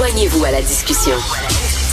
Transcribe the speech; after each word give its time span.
Joignez-vous 0.00 0.42
à 0.46 0.50
la 0.50 0.62
discussion. 0.62 1.12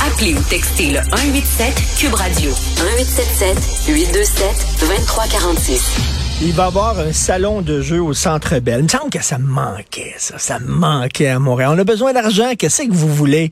Appelez 0.08 0.34
ou 0.34 0.42
textez 0.44 0.92
le 0.92 1.02
187 1.02 1.76
Cube 2.00 2.14
Radio 2.14 2.52
1877 2.52 3.90
827 3.90 4.80
2346. 4.80 5.98
Il 6.42 6.54
va 6.54 6.64
y 6.64 6.68
avoir 6.68 7.00
un 7.00 7.12
salon 7.12 7.62
de 7.62 7.82
jeux 7.82 8.02
au 8.02 8.14
Centre 8.14 8.60
Bell. 8.60 8.80
Il 8.80 8.84
me 8.84 8.88
semble 8.88 9.10
que 9.10 9.22
ça 9.22 9.38
manquait, 9.38 10.16
ça. 10.20 10.40
Ça 10.40 10.58
manquait 10.60 11.28
à 11.28 11.40
Montréal. 11.40 11.72
On 11.76 11.80
a 11.80 11.84
besoin 11.84 12.14
d'argent. 12.14 12.54
Qu'est-ce 12.58 12.84
que 12.84 12.94
vous 12.94 13.14
voulez? 13.14 13.52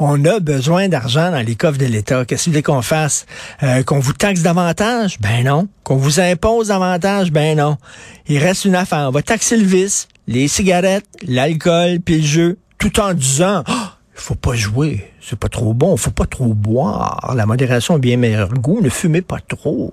On 0.00 0.24
a 0.24 0.40
besoin 0.40 0.88
d'argent 0.88 1.30
dans 1.30 1.46
les 1.46 1.54
coffres 1.54 1.78
de 1.78 1.86
l'État. 1.86 2.24
Qu'est-ce 2.24 2.46
que 2.46 2.50
vous 2.50 2.54
voulez 2.54 2.62
qu'on 2.64 2.82
fasse? 2.82 3.26
Euh, 3.62 3.84
qu'on 3.84 4.00
vous 4.00 4.12
taxe 4.12 4.42
davantage? 4.42 5.20
Ben 5.20 5.44
non. 5.44 5.68
Qu'on 5.84 5.94
vous 5.94 6.18
impose 6.18 6.66
davantage? 6.66 7.30
Ben 7.30 7.58
non. 7.58 7.76
Il 8.26 8.38
reste 8.38 8.64
une 8.64 8.74
affaire. 8.74 9.06
On 9.06 9.12
va 9.12 9.22
taxer 9.22 9.56
le 9.56 9.64
vice, 9.64 10.08
les 10.26 10.48
cigarettes, 10.48 11.06
l'alcool, 11.28 12.00
puis 12.04 12.22
le 12.22 12.26
jeu, 12.26 12.58
tout 12.84 13.00
en 13.00 13.14
disant, 13.14 13.64
oh, 13.66 13.72
faut 14.14 14.36
pas 14.36 14.54
jouer, 14.54 15.10
c'est 15.20 15.38
pas 15.38 15.48
trop 15.48 15.74
bon, 15.74 15.96
faut 15.96 16.10
pas 16.10 16.26
trop 16.26 16.54
boire. 16.54 17.34
La 17.36 17.46
modération 17.46 17.96
a 17.96 17.98
bien 17.98 18.16
meilleur 18.16 18.48
goût, 18.54 18.80
ne 18.80 18.88
fumez 18.88 19.22
pas 19.22 19.40
trop. 19.40 19.92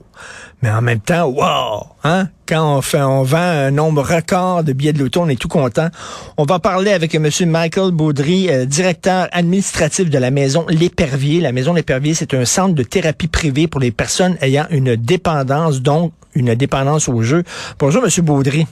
Mais 0.61 0.69
en 0.69 0.81
même 0.81 0.99
temps, 0.99 1.25
wow, 1.25 1.87
hein, 2.03 2.27
quand 2.47 2.77
on 2.77 2.81
fait, 2.81 3.01
on 3.01 3.23
vend 3.23 3.37
un 3.37 3.71
nombre 3.71 4.03
record 4.03 4.63
de 4.63 4.73
billets 4.73 4.93
de 4.93 4.99
l'auto, 4.99 5.21
on 5.21 5.29
est 5.29 5.41
tout 5.41 5.47
content. 5.47 5.89
On 6.37 6.43
va 6.43 6.59
parler 6.59 6.91
avec 6.91 7.15
M. 7.15 7.29
Michael 7.47 7.91
Baudry, 7.91 8.49
euh, 8.49 8.65
directeur 8.65 9.27
administratif 9.31 10.09
de 10.09 10.17
la 10.19 10.29
maison 10.29 10.65
L'Épervier. 10.69 11.41
La 11.41 11.51
maison 11.51 11.73
L'Épervier, 11.73 12.13
c'est 12.13 12.35
un 12.35 12.45
centre 12.45 12.75
de 12.75 12.83
thérapie 12.83 13.27
privée 13.27 13.67
pour 13.67 13.81
les 13.81 13.91
personnes 13.91 14.37
ayant 14.41 14.67
une 14.69 14.95
dépendance, 14.95 15.81
donc 15.81 16.13
une 16.35 16.53
dépendance 16.53 17.09
au 17.09 17.21
jeu. 17.23 17.43
Bonjour, 17.79 18.03
M. 18.03 18.09
Baudry. 18.23 18.67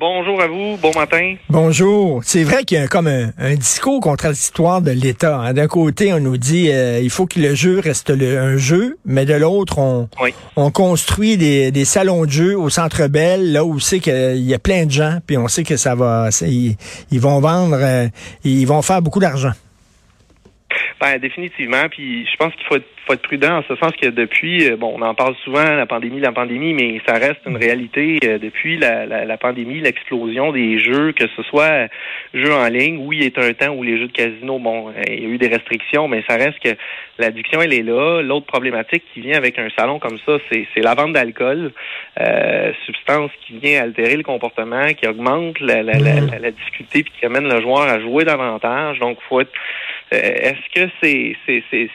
Bonjour 0.00 0.40
à 0.40 0.46
vous, 0.46 0.76
bon 0.80 0.92
matin. 0.94 1.34
Bonjour. 1.48 2.20
C'est 2.22 2.44
vrai 2.44 2.62
qu'il 2.62 2.78
y 2.78 2.80
a 2.80 2.86
comme 2.86 3.08
un, 3.08 3.54
discours 3.54 4.00
contradictoire 4.00 4.80
de 4.80 4.92
l'État. 4.92 5.38
Hein. 5.38 5.54
D'un 5.54 5.66
côté, 5.66 6.12
on 6.12 6.20
nous 6.20 6.36
dit 6.36 6.70
euh, 6.70 7.00
il 7.02 7.10
faut 7.10 7.26
que 7.26 7.40
le 7.40 7.56
jeu 7.56 7.80
reste 7.80 8.10
un 8.10 8.56
jeu, 8.58 8.96
mais 9.04 9.24
de 9.24 9.34
l'autre, 9.34 9.78
on, 9.78 10.08
on 10.54 10.70
construit 10.70 11.36
des, 11.36 11.84
salons 11.84 12.26
de 12.26 12.30
jeu 12.30 12.56
au 12.56 12.70
Centre 12.70 13.08
Bell, 13.08 13.50
là 13.50 13.64
où 13.64 13.80
c'est 13.80 13.98
qu'il 13.98 14.36
y 14.36 14.54
a 14.54 14.60
plein 14.60 14.86
de 14.86 14.92
gens, 14.92 15.18
puis 15.26 15.36
on 15.36 15.48
sait 15.48 15.64
que 15.64 15.76
ça 15.76 15.96
va, 15.96 16.28
ils, 16.42 16.76
vont 17.20 17.40
vendre, 17.40 17.78
euh, 17.80 18.06
ils 18.44 18.66
vont 18.66 18.82
faire 18.82 19.02
beaucoup 19.02 19.20
d'argent. 19.20 19.52
Ben, 21.00 21.16
définitivement. 21.18 21.88
Puis 21.88 22.26
je 22.26 22.36
pense 22.36 22.52
qu'il 22.54 22.64
faut 22.66 22.76
être, 22.76 22.88
faut 23.06 23.12
être 23.12 23.22
prudent 23.22 23.58
en 23.58 23.62
ce 23.62 23.76
sens 23.76 23.92
que 23.92 24.08
depuis, 24.08 24.68
euh, 24.68 24.76
bon, 24.76 24.94
on 24.96 25.02
en 25.02 25.14
parle 25.14 25.36
souvent, 25.44 25.62
la 25.62 25.86
pandémie, 25.86 26.18
la 26.18 26.32
pandémie, 26.32 26.74
mais 26.74 27.00
ça 27.06 27.14
reste 27.14 27.40
une 27.46 27.56
réalité. 27.56 28.18
Euh, 28.24 28.38
depuis 28.38 28.78
la, 28.78 29.06
la, 29.06 29.24
la 29.24 29.36
pandémie, 29.36 29.80
l'explosion 29.80 30.50
des 30.50 30.80
jeux, 30.80 31.12
que 31.12 31.28
ce 31.36 31.42
soit 31.44 31.88
jeux 32.34 32.52
en 32.52 32.66
ligne, 32.68 32.98
oui, 32.98 33.18
il 33.20 33.40
a 33.40 33.46
un 33.46 33.52
temps 33.52 33.74
où 33.74 33.84
les 33.84 33.98
jeux 33.98 34.08
de 34.08 34.12
casino, 34.12 34.58
bon, 34.58 34.88
euh, 34.88 35.02
il 35.06 35.22
y 35.22 35.26
a 35.26 35.28
eu 35.28 35.38
des 35.38 35.46
restrictions, 35.46 36.08
mais 36.08 36.24
ça 36.28 36.36
reste 36.36 36.58
que 36.58 36.70
l'addiction, 37.18 37.62
elle 37.62 37.74
est 37.74 37.82
là. 37.84 38.20
L'autre 38.22 38.46
problématique 38.46 39.04
qui 39.14 39.20
vient 39.20 39.36
avec 39.36 39.56
un 39.58 39.68
salon 39.78 40.00
comme 40.00 40.18
ça, 40.26 40.38
c'est, 40.50 40.66
la 40.76 40.94
vente 40.94 41.12
d'alcool, 41.12 41.72
euh, 42.20 42.72
substance 42.86 43.30
qui 43.46 43.58
vient 43.58 43.82
altérer 43.82 44.16
le 44.16 44.24
comportement, 44.24 44.86
qui 44.94 45.06
augmente 45.06 45.60
la, 45.60 45.84
la, 45.84 45.98
la, 45.98 46.38
la 46.40 46.50
difficulté, 46.50 47.04
puis 47.04 47.12
qui 47.18 47.26
amène 47.26 47.48
le 47.48 47.60
joueur 47.60 47.82
à 47.82 48.00
jouer 48.00 48.24
davantage. 48.24 48.98
Donc, 48.98 49.18
faut 49.28 49.40
être 49.40 49.50
euh, 49.50 49.97
est-ce 50.10 50.74
que 50.74 50.90
c'est 51.00 51.90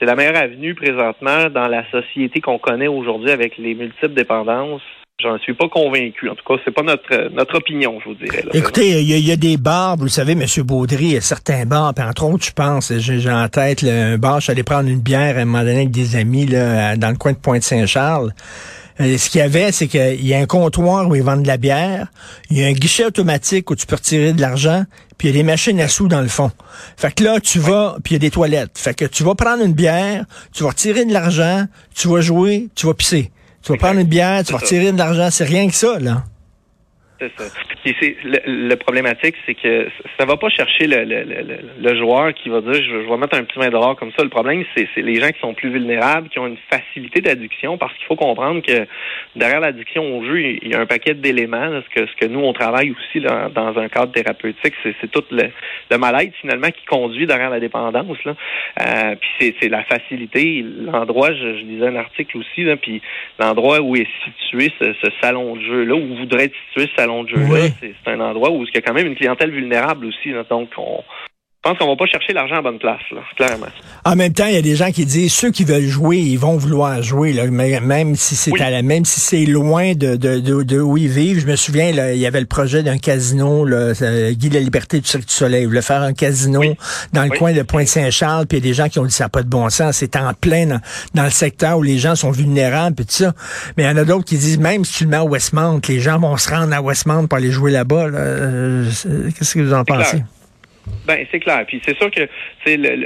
la 0.00 0.14
meilleure 0.14 0.36
avenue 0.36 0.74
présentement 0.74 1.48
dans 1.50 1.68
la 1.68 1.88
société 1.90 2.40
qu'on 2.40 2.58
connaît 2.58 2.88
aujourd'hui 2.88 3.30
avec 3.30 3.58
les 3.58 3.74
multiples 3.74 4.14
dépendances? 4.14 4.82
J'en 5.20 5.36
suis 5.38 5.54
pas 5.54 5.68
convaincu. 5.68 6.28
En 6.28 6.36
tout 6.36 6.44
cas, 6.46 6.62
c'est 6.64 6.70
pas 6.70 6.84
notre 6.84 7.32
notre 7.32 7.56
opinion, 7.56 7.98
je 7.98 8.10
vous 8.10 8.14
dirais. 8.14 8.44
Écoutez, 8.54 9.00
il 9.02 9.26
y, 9.26 9.32
a 9.32 9.36
des 9.36 9.56
bars, 9.56 9.96
vous 9.96 10.04
le 10.04 10.10
savez, 10.10 10.32
M. 10.32 10.44
Baudry, 10.64 11.04
il 11.06 11.12
y 11.14 11.16
a 11.16 11.20
certains 11.20 11.66
bars, 11.66 11.92
puis 11.92 12.04
entre 12.04 12.24
autres, 12.24 12.44
je 12.44 12.52
pense, 12.52 12.96
j'ai 12.96 13.28
en 13.28 13.48
tête 13.48 13.82
un 13.82 14.16
bar, 14.16 14.38
je 14.38 14.44
suis 14.44 14.52
allé 14.52 14.62
prendre 14.62 14.88
une 14.88 15.00
bière 15.00 15.36
à 15.36 15.40
un 15.40 15.44
moment 15.44 15.64
donné 15.64 15.78
avec 15.78 15.90
des 15.90 16.14
amis 16.14 16.46
dans 16.46 17.10
le 17.10 17.16
coin 17.16 17.32
de 17.32 17.38
Pointe-Saint-Charles. 17.38 18.32
Euh, 19.00 19.16
ce 19.16 19.30
qu'il 19.30 19.40
y 19.40 19.42
avait, 19.42 19.70
c'est 19.72 19.86
qu'il 19.86 20.26
y 20.26 20.34
a 20.34 20.38
un 20.38 20.46
comptoir 20.46 21.08
où 21.08 21.14
ils 21.14 21.22
vendent 21.22 21.42
de 21.42 21.48
la 21.48 21.56
bière, 21.56 22.08
il 22.50 22.58
y 22.58 22.64
a 22.64 22.66
un 22.66 22.72
guichet 22.72 23.04
automatique 23.04 23.70
où 23.70 23.76
tu 23.76 23.86
peux 23.86 23.94
retirer 23.94 24.32
de 24.32 24.40
l'argent, 24.40 24.84
puis 25.16 25.28
il 25.28 25.30
y 25.30 25.38
a 25.38 25.42
des 25.42 25.46
machines 25.46 25.80
à 25.80 25.88
sous 25.88 26.08
dans 26.08 26.20
le 26.20 26.28
fond. 26.28 26.50
Fait 26.96 27.14
que 27.14 27.22
là, 27.22 27.40
tu 27.40 27.58
vas, 27.58 27.96
puis 28.02 28.14
il 28.14 28.16
y 28.16 28.16
a 28.16 28.18
des 28.20 28.30
toilettes. 28.30 28.76
Fait 28.76 28.94
que 28.94 29.04
tu 29.04 29.22
vas 29.22 29.34
prendre 29.34 29.62
une 29.64 29.72
bière, 29.72 30.24
tu 30.52 30.64
vas 30.64 30.70
retirer 30.70 31.04
de 31.04 31.12
l'argent, 31.12 31.66
tu 31.94 32.08
vas 32.08 32.20
jouer, 32.20 32.68
tu 32.74 32.86
vas 32.86 32.94
pisser. 32.94 33.30
Tu 33.62 33.72
vas 33.72 33.78
prendre 33.78 34.00
une 34.00 34.06
bière, 34.06 34.42
tu 34.44 34.52
vas 34.52 34.58
retirer 34.58 34.92
de 34.92 34.98
l'argent, 34.98 35.28
c'est 35.30 35.44
rien 35.44 35.68
que 35.68 35.74
ça, 35.74 35.98
là. 35.98 36.24
C'est 37.20 37.32
ça. 37.36 37.44
le, 38.46 38.74
problématique, 38.76 39.34
c'est 39.44 39.54
que 39.54 39.88
ça 40.18 40.24
va 40.24 40.36
pas 40.36 40.48
chercher 40.50 40.86
le, 40.86 41.04
le, 41.04 41.24
le, 41.80 41.96
joueur 41.96 42.32
qui 42.32 42.48
va 42.48 42.60
dire 42.60 42.74
je, 42.74 43.08
vais 43.08 43.16
mettre 43.16 43.36
un 43.36 43.42
petit 43.42 43.58
20 43.58 43.70
dollars 43.70 43.96
comme 43.96 44.12
ça. 44.16 44.22
Le 44.22 44.28
problème, 44.28 44.64
c'est 44.76 44.88
les 44.96 45.16
gens 45.16 45.28
qui 45.28 45.40
sont 45.40 45.52
plus 45.52 45.70
vulnérables, 45.70 46.28
qui 46.28 46.38
ont 46.38 46.46
une 46.46 46.58
facilité 46.70 47.20
d'addiction, 47.20 47.76
parce 47.76 47.92
qu'il 47.94 48.06
faut 48.06 48.14
comprendre 48.14 48.62
que 48.62 48.86
derrière 49.34 49.60
l'addiction 49.60 50.16
au 50.16 50.24
jeu, 50.24 50.40
il 50.40 50.68
y 50.68 50.74
a 50.74 50.80
un 50.80 50.86
paquet 50.86 51.14
d'éléments. 51.14 51.80
Ce 51.82 51.94
que, 51.94 52.06
ce 52.06 52.14
que 52.16 52.26
nous, 52.26 52.40
on 52.40 52.52
travaille 52.52 52.92
aussi 52.92 53.20
dans, 53.20 53.78
un 53.78 53.88
cadre 53.88 54.12
thérapeutique, 54.12 54.74
c'est 54.82 55.10
tout 55.10 55.24
le, 55.30 55.50
mal-être 55.98 56.34
finalement 56.40 56.70
qui 56.70 56.84
conduit 56.84 57.26
derrière 57.26 57.50
la 57.50 57.60
dépendance. 57.60 58.22
Là. 58.24 58.34
Euh, 58.80 59.16
puis 59.16 59.54
c'est 59.60 59.68
la 59.68 59.82
facilité, 59.84 60.64
l'endroit, 60.64 61.32
je, 61.32 61.58
je, 61.58 61.64
lisais 61.64 61.88
un 61.88 61.96
article 61.96 62.38
aussi, 62.38 62.62
là, 62.62 62.76
puis 62.76 63.02
l'endroit 63.40 63.80
où 63.80 63.96
est 63.96 64.06
situé 64.24 64.72
ce, 64.80 64.92
salon 65.20 65.56
de 65.56 65.62
jeu-là, 65.62 65.94
où 65.94 66.16
voudrait 66.16 66.44
être 66.44 66.54
situé 66.68 66.88
ce 66.90 67.02
de 67.24 67.28
jeu 67.28 67.38
c'est 67.80 68.10
un 68.10 68.20
endroit 68.20 68.50
où 68.50 68.64
il 68.64 68.74
y 68.74 68.78
a 68.78 68.80
quand 68.80 68.94
même 68.94 69.06
une 69.06 69.16
clientèle 69.16 69.50
vulnérable 69.50 70.06
aussi. 70.06 70.32
donc, 70.48 70.70
on, 70.76 71.02
je 71.64 71.70
pense 71.70 71.78
qu'on 71.78 71.88
va 71.88 71.96
pas 71.96 72.06
chercher 72.06 72.32
l'argent 72.32 72.54
à 72.54 72.62
bonne 72.62 72.78
place, 72.78 73.00
clairement. 73.36 73.66
En 74.04 74.14
même 74.14 74.32
temps, 74.32 74.46
il 74.46 74.54
y 74.54 74.58
a 74.58 74.62
des 74.62 74.76
gens 74.76 74.92
qui 74.92 75.04
disent 75.04 75.32
ceux 75.34 75.50
qui 75.50 75.64
veulent 75.64 75.82
jouer, 75.82 76.18
ils 76.18 76.38
vont 76.38 76.56
vouloir 76.56 77.02
jouer, 77.02 77.34
même 77.50 78.14
si 78.14 78.36
c'est 78.36 78.58
à 78.60 78.70
la, 78.70 78.82
même 78.82 79.04
si 79.04 79.18
c'est 79.18 79.44
loin 79.44 79.94
de, 79.94 80.14
de, 80.14 80.38
de, 80.38 80.80
où 80.80 80.96
ils 80.96 81.08
vivent. 81.08 81.40
Je 81.40 81.46
me 81.48 81.56
souviens, 81.56 81.90
il 81.90 82.18
y 82.18 82.26
avait 82.26 82.38
le 82.38 82.46
projet 82.46 82.84
d'un 82.84 82.96
casino, 82.98 83.64
là, 83.64 83.92
Guy 84.30 84.50
de 84.50 84.54
la 84.54 84.60
Liberté 84.60 85.00
du 85.00 85.06
Cirque 85.08 85.26
du 85.26 85.34
Soleil. 85.34 85.62
Il 85.62 85.66
voulait 85.66 85.82
faire 85.82 86.02
un 86.02 86.12
casino 86.12 86.62
dans 87.12 87.24
le 87.24 87.36
coin 87.36 87.52
de 87.52 87.62
Pointe-Saint-Charles, 87.62 88.46
puis 88.46 88.58
il 88.58 88.64
y 88.64 88.68
a 88.68 88.70
des 88.70 88.74
gens 88.74 88.88
qui 88.88 89.00
ont 89.00 89.04
dit 89.04 89.12
ça 89.12 89.24
n'a 89.24 89.28
pas 89.28 89.42
de 89.42 89.48
bon 89.48 89.68
sens. 89.68 89.96
C'est 89.96 90.14
en 90.14 90.34
plein 90.34 90.66
dans, 91.12 91.24
le 91.24 91.30
secteur 91.30 91.78
où 91.78 91.82
les 91.82 91.98
gens 91.98 92.14
sont 92.14 92.30
vulnérables, 92.30 92.94
puis 92.94 93.04
tout 93.04 93.12
ça. 93.12 93.32
Mais 93.76 93.82
il 93.82 93.86
y 93.86 93.90
en 93.90 93.96
a 93.96 94.04
d'autres 94.04 94.24
qui 94.24 94.38
disent 94.38 94.60
même 94.60 94.84
si 94.84 94.98
tu 94.98 95.04
le 95.04 95.10
mets 95.10 95.16
à 95.16 95.24
Westmount, 95.24 95.80
les 95.88 95.98
gens 95.98 96.20
vont 96.20 96.36
se 96.36 96.48
rendre 96.48 96.72
à 96.72 96.80
Westmount 96.80 97.26
pour 97.26 97.36
aller 97.36 97.50
jouer 97.50 97.72
là-bas. 97.72 98.04
Euh, 98.04 98.88
Qu'est-ce 99.36 99.54
que 99.54 99.60
vous 99.60 99.74
en 99.74 99.84
pensez? 99.84 100.22
Ben 101.06 101.24
c'est 101.30 101.40
clair. 101.40 101.64
Puis 101.66 101.80
c'est 101.86 101.96
sûr 101.96 102.10
que 102.10 102.28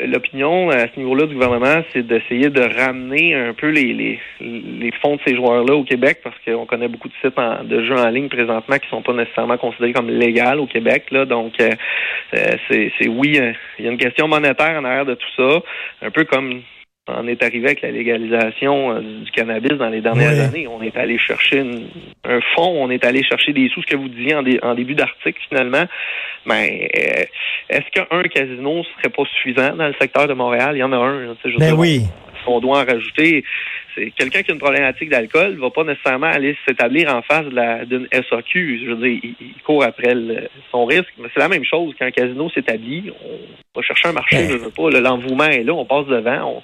l'opinion 0.06 0.70
à 0.70 0.88
ce 0.88 0.98
niveau-là 0.98 1.26
du 1.26 1.34
gouvernement, 1.34 1.84
c'est 1.92 2.04
d'essayer 2.04 2.50
de 2.50 2.62
ramener 2.62 3.34
un 3.34 3.54
peu 3.54 3.68
les, 3.68 3.92
les, 3.92 4.18
les 4.40 4.90
fonds 5.00 5.16
de 5.16 5.20
ces 5.24 5.36
joueurs-là 5.36 5.74
au 5.74 5.84
Québec, 5.84 6.18
parce 6.24 6.36
qu'on 6.44 6.66
connaît 6.66 6.88
beaucoup 6.88 7.08
de 7.08 7.14
sites 7.22 7.36
de 7.36 7.84
jeux 7.84 7.96
en 7.96 8.08
ligne 8.08 8.28
présentement 8.28 8.76
qui 8.78 8.88
sont 8.88 9.02
pas 9.02 9.12
nécessairement 9.12 9.56
considérés 9.56 9.92
comme 9.92 10.10
légaux 10.10 10.62
au 10.62 10.66
Québec. 10.66 11.10
Là, 11.12 11.24
donc 11.24 11.54
euh, 11.60 11.70
euh, 12.34 12.56
c'est 12.68 13.08
oui, 13.08 13.38
euh, 13.38 13.52
il 13.78 13.84
y 13.84 13.88
a 13.88 13.90
une 13.92 13.98
question 13.98 14.26
monétaire 14.26 14.80
en 14.80 14.84
arrière 14.84 15.06
de 15.06 15.14
tout 15.14 15.30
ça, 15.36 15.62
un 16.02 16.10
peu 16.10 16.24
comme 16.24 16.62
on 17.18 17.26
est 17.26 17.42
arrivé 17.42 17.66
avec 17.66 17.82
la 17.82 17.90
légalisation 17.90 19.00
du 19.00 19.30
cannabis 19.30 19.72
dans 19.72 19.88
les 19.88 20.00
dernières 20.00 20.48
années. 20.48 20.66
On 20.66 20.82
est 20.82 20.96
allé 20.96 21.18
chercher 21.18 21.60
un 22.24 22.40
fonds, 22.54 22.84
on 22.84 22.90
est 22.90 23.04
allé 23.04 23.22
chercher 23.22 23.52
des 23.52 23.68
sous, 23.68 23.82
ce 23.82 23.86
que 23.86 23.96
vous 23.96 24.08
disiez 24.08 24.34
en, 24.34 24.44
en 24.62 24.74
début 24.74 24.94
d'article 24.94 25.40
finalement. 25.48 25.84
Mais 26.46 26.88
euh, 26.96 27.24
est-ce 27.68 27.90
qu'un 27.90 28.22
casino 28.22 28.82
serait 28.96 29.10
pas 29.10 29.24
suffisant 29.36 29.76
dans 29.76 29.86
le 29.86 29.94
secteur 30.00 30.26
de 30.26 30.34
Montréal? 30.34 30.72
Il 30.74 30.78
y 30.78 30.82
en 30.82 30.92
a 30.92 30.96
un. 30.96 31.34
Je 31.44 31.58
ben 31.58 31.74
oui. 31.74 32.02
On, 32.46 32.60
doit 32.60 32.80
en 32.80 32.84
rajouter. 32.84 33.44
C'est 33.94 34.10
quelqu'un 34.10 34.42
qui 34.42 34.50
a 34.50 34.54
une 34.54 34.60
problématique 34.60 35.10
d'alcool 35.10 35.56
va 35.58 35.70
pas 35.70 35.84
nécessairement 35.84 36.28
aller 36.28 36.56
s'établir 36.66 37.14
en 37.14 37.22
face 37.22 37.46
d'une 37.86 38.08
SAQ. 38.12 38.80
Je 38.84 38.90
veux 38.92 39.08
dire, 39.08 39.20
il, 39.22 39.54
court 39.64 39.84
après 39.84 40.14
son 40.70 40.84
risque. 40.84 41.12
Mais 41.18 41.28
c'est 41.34 41.40
la 41.40 41.48
même 41.48 41.64
chose 41.64 41.94
quand 41.98 42.06
un 42.06 42.10
casino 42.10 42.48
s'établit. 42.50 43.10
On 43.74 43.80
va 43.80 43.86
chercher 43.86 44.08
un 44.08 44.12
marché, 44.12 44.36
ben. 44.36 44.50
je 44.50 44.56
veux 44.56 44.70
pas. 44.70 44.90
L'envouement 44.90 45.44
est 45.44 45.62
là, 45.62 45.74
on 45.74 45.84
passe 45.84 46.06
devant. 46.06 46.56
On, 46.56 46.62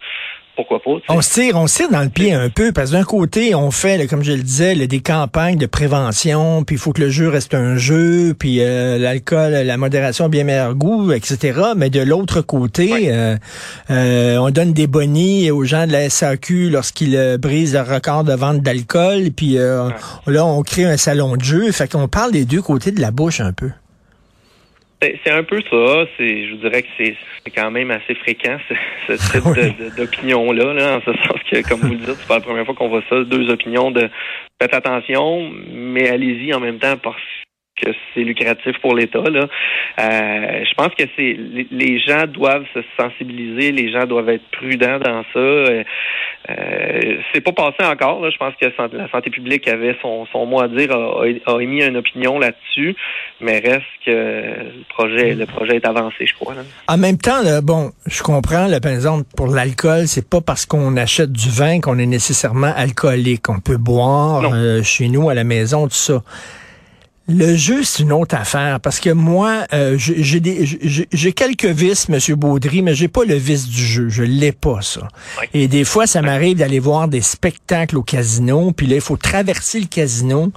pourquoi 0.58 0.81
pas. 0.82 1.14
On 1.14 1.22
se 1.22 1.34
tire, 1.34 1.56
on 1.56 1.69
se 1.69 1.76
tire 1.76 1.90
dans 1.90 2.02
le 2.02 2.08
pied 2.08 2.32
un 2.32 2.49
peu, 2.49 2.72
parce 2.72 2.90
que 2.90 2.96
d'un 2.96 3.05
côté, 3.05 3.55
on 3.55 3.70
fait, 3.70 4.08
comme 4.08 4.25
je 4.25 4.32
le 4.32 4.43
disais, 4.43 4.75
des 4.75 5.00
campagnes 5.00 5.56
de 5.56 5.66
prévention, 5.66 6.64
puis 6.64 6.75
il 6.75 6.78
faut 6.81 6.93
que 6.93 7.00
le 7.00 7.10
jeu 7.10 7.28
reste 7.28 7.55
un 7.55 7.76
jeu, 7.76 8.34
puis 8.37 8.58
euh, 8.60 8.99
l'alcool, 8.99 9.52
la 9.52 9.76
modération, 9.76 10.28
bien 10.28 10.43
meilleur 10.43 10.75
goût, 10.75 11.12
etc. 11.12 11.60
Mais 11.76 11.90
de 11.90 12.00
l'autre 12.00 12.40
côté, 12.40 13.12
euh, 13.12 13.37
euh, 13.90 14.37
on 14.38 14.50
donne 14.50 14.72
des 14.72 14.88
bonnies 14.88 15.52
aux 15.52 15.62
gens 15.62 15.87
de 15.87 15.93
la 15.93 16.10
SAQ 16.10 16.70
lorsqu'ils 16.70 17.38
brisent 17.38 17.75
le 17.75 17.82
record 17.82 18.25
de 18.25 18.34
vente 18.34 18.60
d'alcool, 18.60 19.31
puis 19.31 19.55
là, 19.55 20.44
on 20.44 20.62
crée 20.62 20.87
un 20.87 20.96
salon 20.96 21.37
de 21.37 21.44
jeu. 21.44 21.70
Fait 21.70 21.90
qu'on 21.90 22.08
parle 22.08 22.32
des 22.32 22.44
deux 22.44 22.62
côtés 22.62 22.90
de 22.90 23.00
la 23.00 23.12
bouche 23.12 23.40
un 23.40 23.52
peu. 23.52 23.70
Ben, 25.00 25.17
c'est 25.25 25.33
un 25.33 25.45
peu 25.45 25.61
ça. 25.71 26.06
C'est, 26.17 26.47
je 26.47 26.50
vous 26.53 26.61
dirais 26.61 26.83
que 26.83 26.89
c'est, 26.99 27.17
quand 27.55 27.71
même 27.71 27.91
assez 27.91 28.15
fréquent 28.15 28.59
ce, 29.09 29.15
type 29.15 29.95
d'opinion-là, 29.97 30.75
là, 30.75 30.97
en 30.97 31.00
ce 31.00 31.12
sens 31.19 31.41
que, 31.50 31.67
comme 31.69 31.81
vous 31.81 31.93
le 31.93 31.99
dites, 31.99 32.17
c'est 32.19 32.29
pas 32.29 32.37
la 32.37 32.41
première 32.41 32.67
fois 32.67 32.75
qu'on 32.75 32.89
voit 32.89 33.03
ça. 33.09 33.25
Deux 33.25 33.49
opinions 33.50 33.91
de 33.91 34.11
faites 34.61 34.75
attention, 34.75 35.50
mais 35.73 36.09
allez-y 36.09 36.53
en 36.53 36.61
même 36.61 36.79
temps 36.79 36.97
parce 36.97 37.23
que 37.81 37.91
c'est 38.12 38.25
lucratif 38.25 38.77
pour 38.81 38.95
l'État. 38.95 39.23
Là, 39.31 39.47
euh, 40.00 40.65
je 40.65 40.75
pense 40.75 40.93
que 40.95 41.05
c'est 41.17 41.37
les 41.71 42.01
gens 42.01 42.27
doivent 42.27 42.67
se 42.75 42.81
sensibiliser, 42.99 43.73
les 43.73 43.91
gens 43.91 44.05
doivent 44.05 44.29
être 44.29 44.49
prudents 44.51 44.99
dans 44.99 45.25
ça. 45.33 45.39
Euh, 46.50 46.55
euh, 46.55 47.17
c'est 47.33 47.41
pas 47.41 47.53
passé 47.53 47.85
encore. 47.85 48.21
Là. 48.21 48.31
Je 48.31 48.37
pense 48.37 48.55
que 48.61 48.67
la 48.97 49.11
santé 49.11 49.31
publique 49.31 49.69
avait 49.69 49.97
son, 50.00 50.27
son 50.33 50.47
mot 50.47 50.61
à 50.61 50.69
dire, 50.69 50.91
a, 50.93 51.61
émis 51.61 51.85
une 51.85 51.97
opinion 51.97 52.39
là-dessus, 52.39 52.97
mais 53.41 53.59
reste 53.59 53.85
que 54.05 54.11
le 54.11 54.85
projet, 54.89 55.35
le 55.35 55.47
projet 55.47 55.77
est 55.77 55.87
avancé, 55.87 56.27
je 56.27 56.35
crois. 56.35 56.55
En 56.89 56.97
même 56.97 57.19
temps, 57.19 57.43
bon, 57.62 57.91
je 58.06 58.23
comprends, 58.23 58.67
là, 58.67 58.81
par 58.81 58.93
exemple, 58.93 59.25
pour 59.37 59.49
l'alcool, 59.49 60.06
c'est 60.06 60.29
pas 60.29 60.41
parce 60.41 60.67
qu'on 60.67 60.97
achète 60.97 61.33
du 61.33 61.50
vin 61.50 61.81
qu'on 61.81 61.99
est 61.99 62.06
nécessairement 62.06 62.73
alcoolique. 62.75 63.49
On 63.49 63.61
peut 63.61 63.77
boire 63.77 64.53
chez 64.83 65.09
nous 65.09 65.29
à 65.29 65.35
la 65.35 65.44
maison, 65.44 65.85
tout 65.85 65.94
ça. 65.94 66.23
Le 67.31 67.57
jeu, 67.57 67.83
c'est 67.85 68.05
une 68.05 68.13
autre 68.13 68.35
affaire 68.35 68.81
parce 68.81 69.01
que 69.01 69.11
moi, 69.11 69.67
euh, 69.75 69.97
j'ai 69.99 70.41
des, 70.41 70.65
j'ai 71.13 71.33
quelques 71.35 71.67
vices, 71.67 72.09
Monsieur 72.09 72.37
Baudry, 72.37 72.81
mais 72.81 72.95
j'ai 72.95 73.09
pas 73.09 73.25
le 73.25 73.35
vice 73.35 73.69
du 73.69 73.85
jeu. 73.85 74.09
Je 74.09 74.23
l'ai 74.23 74.51
pas 74.51 74.81
ça. 74.81 75.07
Et 75.53 75.69
des 75.69 75.85
fois, 75.85 76.07
ça 76.07 76.23
m'arrive 76.23 76.57
d'aller 76.57 76.79
voir 76.79 77.07
des 77.07 77.21
spectacles 77.21 77.99
au 77.99 78.03
casino, 78.03 78.73
puis 78.73 78.87
là, 78.87 78.95
il 78.95 79.03
faut 79.03 79.19
traverser 79.19 79.79
le 79.79 79.89
casino, 79.89 80.51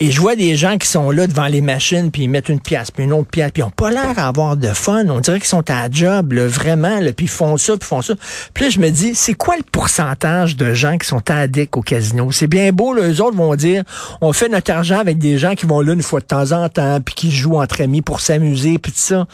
et 0.00 0.10
je 0.10 0.20
vois 0.20 0.34
des 0.34 0.56
gens 0.56 0.76
qui 0.76 0.88
sont 0.88 1.12
là 1.12 1.28
devant 1.28 1.46
les 1.46 1.60
machines, 1.60 2.10
puis 2.10 2.24
ils 2.24 2.28
mettent 2.28 2.48
une 2.48 2.58
pièce, 2.58 2.90
puis 2.90 3.04
une 3.04 3.12
autre 3.12 3.30
pièce, 3.30 3.52
puis 3.52 3.62
ils 3.62 3.66
ont 3.66 3.70
pas 3.70 3.92
l'air 3.92 4.12
d'avoir 4.16 4.56
de 4.56 4.68
fun. 4.68 5.06
On 5.10 5.20
dirait 5.20 5.38
qu'ils 5.38 5.48
sont 5.48 5.70
à 5.70 5.88
job, 5.88 6.32
là, 6.32 6.48
vraiment, 6.48 6.98
là, 6.98 7.12
puis 7.12 7.26
ils 7.26 7.30
font 7.30 7.56
ça, 7.58 7.76
puis 7.76 7.86
font 7.86 8.02
ça. 8.02 8.14
Puis 8.54 8.64
là, 8.64 8.70
je 8.70 8.80
me 8.80 8.90
dis, 8.90 9.14
c'est 9.14 9.34
quoi 9.34 9.56
le 9.56 9.62
pourcentage 9.70 10.56
de 10.56 10.74
gens 10.74 10.98
qui 10.98 11.06
sont 11.06 11.22
addicts 11.30 11.76
au 11.76 11.82
casino? 11.82 12.32
C'est 12.32 12.48
bien 12.48 12.72
beau, 12.72 12.92
là, 12.92 13.08
eux 13.08 13.22
autres 13.22 13.36
vont 13.36 13.54
dire, 13.54 13.84
on 14.20 14.32
fait 14.32 14.48
notre 14.48 14.72
argent 14.72 14.98
avec 14.98 15.18
des 15.18 15.38
gens 15.38 15.54
qui 15.54 15.66
vont 15.66 15.80
là 15.80 15.92
une 15.92 16.02
fois 16.08 16.20
de 16.20 16.26
temps 16.26 16.52
en 16.52 16.68
temps, 16.68 17.00
puis 17.00 17.14
qui 17.14 17.30
jouent 17.30 17.58
entre 17.58 17.82
amis 17.82 18.02
pour 18.02 18.20
s'amuser, 18.20 18.78
puis 18.78 18.92
tout 18.92 18.98
ça. 18.98 19.26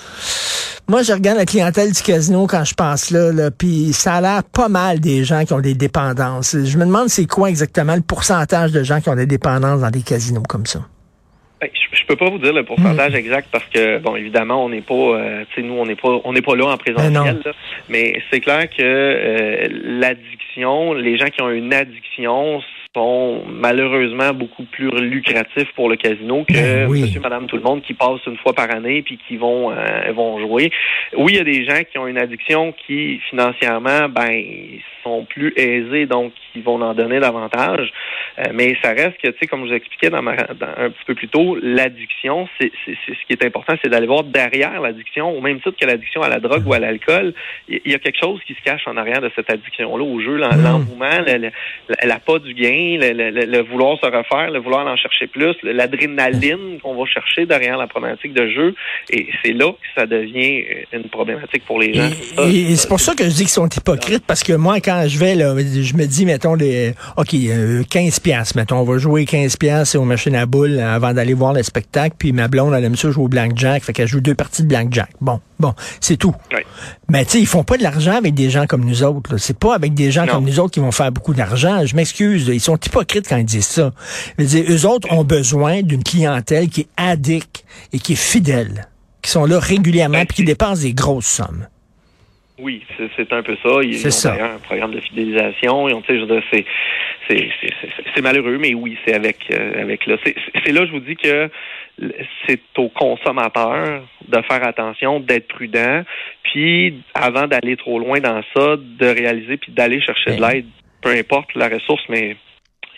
Moi, 0.87 1.03
je 1.03 1.13
regarde 1.13 1.39
la 1.39 1.47
clientèle 1.47 1.93
du 1.93 2.03
casino 2.03 2.47
quand 2.47 2.65
je 2.65 2.75
pense 2.75 3.11
là, 3.11 3.33
là 3.33 3.51
puis 3.51 3.93
ça 3.93 4.15
a 4.15 4.21
l'air 4.21 4.43
pas 4.45 4.69
mal 4.69 5.01
des 5.01 5.25
gens 5.25 5.45
qui 5.45 5.55
ont 5.55 5.61
des 5.61 5.75
dépendances. 5.75 6.57
Je 6.63 6.77
me 6.77 6.85
demande 6.85 7.09
c'est 7.09 7.27
quoi 7.27 7.49
exactement 7.49 7.95
le 7.95 8.03
pourcentage 8.03 8.73
de 8.73 8.83
gens 8.83 9.01
qui 9.01 9.09
ont 9.09 9.17
des 9.17 9.27
dépendances 9.27 9.81
dans 9.81 9.91
des 9.91 10.03
casinos 10.03 10.43
comme 10.43 10.67
ça. 10.67 10.81
Ben, 11.61 11.71
je, 11.73 11.97
je 11.97 12.07
peux 12.07 12.17
pas 12.17 12.29
vous 12.29 12.39
dire 12.39 12.53
le 12.53 12.65
pourcentage 12.65 13.13
hmm. 13.13 13.17
exact 13.17 13.49
parce 13.51 13.65
que 13.67 13.99
bon 13.99 14.17
évidemment 14.17 14.65
on 14.65 14.69
n'est 14.69 14.83
pas 14.83 14.95
euh, 14.95 15.45
tu 15.49 15.63
sais 15.63 15.67
nous 15.67 15.75
on 15.75 15.87
n'est 15.87 15.97
pas 15.97 16.21
on 16.25 16.33
n'est 16.33 16.43
pas 16.43 16.57
là 16.57 16.67
en 16.67 16.77
présentiel 16.77 17.41
ben 17.43 17.53
mais 17.89 18.21
c'est 18.31 18.41
clair 18.41 18.69
que 18.69 18.83
euh, 18.83 19.69
l'addiction 19.85 20.93
les 20.93 21.17
gens 21.17 21.29
qui 21.29 21.41
ont 21.41 21.51
une 21.51 21.73
addiction 21.73 22.61
sont 22.95 23.43
malheureusement 23.49 24.33
beaucoup 24.33 24.65
plus 24.65 24.89
lucratifs 24.91 25.71
pour 25.75 25.89
le 25.89 25.97
casino 25.97 26.45
que 26.45 26.55
ben 26.55 26.89
monsieur, 26.89 27.21
madame, 27.21 27.47
tout 27.47 27.57
le 27.57 27.63
monde 27.63 27.83
qui 27.83 27.95
passe 27.95 28.21
une 28.27 28.37
fois 28.37 28.53
par 28.53 28.71
année 28.71 29.03
puis 29.03 29.19
qui 29.27 29.37
vont 29.37 29.71
euh, 29.73 30.13
vont 30.13 30.39
jouer. 30.39 30.71
Oui, 31.17 31.33
il 31.33 31.37
y 31.37 31.41
a 31.41 31.45
des 31.45 31.65
gens 31.65 31.83
qui 31.91 31.99
ont 31.99 32.07
une 32.07 32.19
addiction 32.19 32.73
qui 32.87 33.19
financièrement 33.31 34.09
ben 34.09 34.43
sont 35.03 35.25
plus 35.25 35.53
aisés 35.57 36.07
donc 36.07 36.33
ils 36.55 36.63
vont 36.63 36.81
en 36.81 36.95
donner 36.95 37.21
davantage. 37.21 37.93
Euh, 38.39 38.45
mais 38.53 38.77
ça 38.83 38.91
reste 38.91 39.17
que 39.23 39.29
tu 39.29 39.39
sais 39.41 39.47
comme 39.47 39.65
je 39.65 39.71
vous 39.71 39.75
expliquais 39.75 40.11
dans, 40.11 40.23
ma, 40.23 40.33
un 40.33 40.91
petit 40.91 41.05
peu 41.07 41.15
plus 41.15 41.29
tôt, 41.29 41.57
l'addiction 41.61 42.49
c'est 42.61 42.73
ce 42.87 43.27
qui 43.27 43.33
est 43.33 43.45
important 43.45 43.75
c'est 43.83 43.91
d'aller 43.91 44.07
voir 44.07 44.25
derrière 44.25 44.81
l'addiction 44.81 45.37
au 45.37 45.41
même 45.41 45.61
titre 45.61 45.77
que 45.81 45.87
l'addiction 45.87 46.23
à 46.23 46.29
la 46.29 46.41
drogue 46.41 46.67
ou 46.67 46.73
à 46.73 46.79
l'alcool, 46.79 47.35
il 47.69 47.81
y 47.85 47.95
a 47.95 47.99
quelque 47.99 48.19
chose 48.21 48.41
qui 48.47 48.55
se 48.55 48.63
cache 48.63 48.87
en 48.87 48.97
arrière 48.97 49.21
de 49.21 49.31
cette 49.37 49.51
addiction 49.51 49.97
là 49.97 50.05
au 50.05 50.21
jeu, 50.21 50.37
mmh. 50.37 50.63
l'engouement, 50.63 51.21
la, 52.03 52.19
pas 52.19 52.39
du 52.39 52.55
gain 52.55 52.84
le, 52.99 53.63
vouloir 53.63 53.99
se 54.01 54.07
refaire, 54.07 54.51
le 54.51 54.61
vouloir 54.61 54.87
en 54.87 54.97
chercher 54.97 55.27
plus, 55.27 55.55
l'adrénaline 55.63 56.79
qu'on 56.83 56.95
va 56.95 57.05
chercher 57.07 57.47
derrière 57.47 57.77
la 57.77 57.87
problématique 57.87 58.33
de 58.33 58.49
jeu. 58.49 58.75
Et 59.11 59.29
c'est 59.43 59.53
là 59.53 59.73
que 59.73 60.01
ça 60.01 60.07
devient 60.07 60.65
une 60.93 61.09
problématique 61.09 61.65
pour 61.65 61.81
les 61.81 61.95
gens. 61.95 62.11
Et, 62.47 62.77
c'est 62.77 62.89
pour 62.89 63.01
ça 63.01 63.15
que 63.15 63.25
je 63.25 63.31
dis 63.31 63.43
qu'ils 63.43 63.49
sont 63.49 63.69
hypocrites, 63.69 64.25
parce 64.27 64.43
que 64.43 64.53
moi, 64.53 64.81
quand 64.81 65.05
je 65.07 65.19
vais, 65.19 65.35
là, 65.35 65.55
je 65.57 65.95
me 65.95 66.07
dis, 66.07 66.27
mettons, 66.27 66.55
les, 66.55 66.93
OK, 67.17 67.31
15 67.31 67.35
euh, 67.51 68.23
piastres, 68.23 68.57
mettons, 68.57 68.79
on 68.79 68.85
va 68.85 68.99
jouer 68.99 69.25
15 69.25 69.57
piastres 69.57 69.99
aux 69.99 70.05
machines 70.05 70.37
à 70.37 70.47
boules 70.47 70.79
avant 70.79 71.13
d'aller 71.13 71.35
voir 71.35 71.53
le 71.53 71.63
spectacle, 71.63 72.17
puis 72.19 72.33
ma 72.33 72.49
blonde, 72.49 72.75
elle 72.75 72.85
aime 72.85 72.97
ça 72.97 73.11
jouer 73.11 73.25
au 73.25 73.29
blackjack, 73.29 73.83
fait 73.83 73.93
qu'elle 73.93 74.09
joue 74.09 74.21
deux 74.21 74.35
parties 74.35 74.63
de 74.63 74.69
blackjack. 74.69 75.11
Bon, 75.21 75.41
bon, 75.65 75.75
c'est 76.01 76.17
tout. 76.17 76.35
Mais 77.09 77.25
tu 77.25 77.33
sais, 77.33 77.41
ils 77.41 77.47
font 77.47 77.65
pas 77.65 77.77
de 77.77 77.83
l'argent 77.83 78.17
avec 78.17 78.35
des 78.35 78.51
gens 78.51 78.67
comme 78.67 78.85
nous 78.85 79.03
autres. 79.03 79.37
C'est 79.39 79.59
pas 79.59 79.75
avec 79.75 79.95
des 79.95 80.11
gens 80.11 80.27
comme 80.27 80.45
nous 80.45 80.61
autres 80.61 80.73
qui 80.73 80.81
vont 80.81 80.93
faire 80.93 81.13
beaucoup 81.13 81.35
d'argent. 81.35 81.85
Je 81.85 81.97
m'excuse, 81.97 82.49
ils 82.53 82.61
sont 82.61 82.77
hypocrites 82.77 83.29
quand 83.29 83.37
ils 83.37 83.45
disent 83.45 83.67
ça. 83.67 83.93
Je 84.39 84.45
veux 84.45 84.71
eux 84.71 84.87
autres 84.87 85.11
ont 85.13 85.25
besoin 85.25 85.83
d'une 85.83 86.03
clientèle 86.03 86.69
qui 86.69 86.83
est 86.83 86.89
addict 86.97 87.65
et 87.93 87.99
qui 87.99 88.13
est 88.15 88.17
fidèle, 88.17 88.89
qui 89.23 89.31
sont 89.31 89.45
là 89.45 89.59
régulièrement 89.59 90.19
et 90.19 90.27
qui 90.27 90.45
dépensent 90.45 90.83
des 90.83 90.95
grosses 90.95 91.27
sommes. 91.27 91.67
Oui, 92.59 92.85
c'est 93.17 93.33
un 93.33 93.43
peu 93.43 93.57
ça. 93.63 93.81
Ils 93.83 94.07
ont 94.07 94.31
d'ailleurs 94.31 94.55
un 94.55 94.59
programme 94.59 94.93
de 94.93 95.01
fidélisation. 95.01 95.89
C'est 98.15 98.23
malheureux, 98.23 98.59
mais 98.59 98.75
oui, 98.75 98.97
c'est 99.05 99.15
avec, 99.15 99.39
euh, 99.53 99.83
avec 99.83 100.07
là. 100.07 100.17
C'est 100.25 100.73
là, 100.73 100.87
je 100.87 100.93
vous 100.93 101.01
dis 101.01 101.17
que 101.17 101.51
c'est 102.47 102.61
au 102.79 102.89
consommateur 102.89 104.03
de 104.29 104.43
faire 104.43 104.67
attention, 104.67 105.19
d'être 105.19 105.49
prudent, 105.49 106.03
puis 106.45 107.03
avant 107.15 107.49
d'aller 107.49 107.77
trop 107.77 107.99
loin 107.99 108.21
dans 108.21 108.41
ça, 108.55 108.77
de 108.77 109.07
réaliser 109.07 109.57
puis 109.57 109.73
d'aller 109.73 110.01
chercher 110.01 110.37
de 110.37 110.41
ben 110.41 110.53
l'aide, 110.53 110.67
peu 111.03 111.11
importe 111.11 111.55
la 111.55 111.69
ressource, 111.69 112.03
mais 112.09 112.37